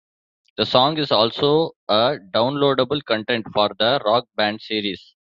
[0.57, 5.13] The song is also a downloadable content for the "Rock Band" series.